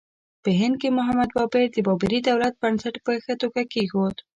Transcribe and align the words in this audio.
په 0.43 0.49
هند 0.59 0.75
کې 0.81 0.89
محمد 0.97 1.29
بابر 1.37 1.61
د 1.71 1.77
بابري 1.87 2.19
دولت 2.29 2.53
بنسټ 2.61 2.95
په 3.05 3.11
ښه 3.23 3.33
توګه 3.41 3.61
کېښود. 3.71 4.15